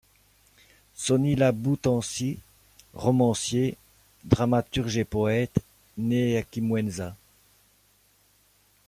[0.95, 2.39] Sony Labou Tansi,
[2.95, 3.77] romancier,
[4.23, 5.59] dramaturge et poète,
[5.95, 7.15] né à Kimwenza.